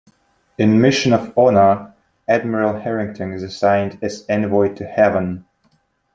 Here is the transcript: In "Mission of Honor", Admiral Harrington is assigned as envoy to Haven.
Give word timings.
In 0.57 0.81
"Mission 0.81 1.13
of 1.13 1.31
Honor", 1.37 1.93
Admiral 2.27 2.79
Harrington 2.79 3.33
is 3.33 3.43
assigned 3.43 3.99
as 4.01 4.25
envoy 4.27 4.73
to 4.73 4.87
Haven. 4.87 5.45